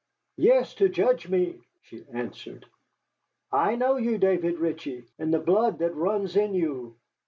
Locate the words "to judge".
0.81-1.29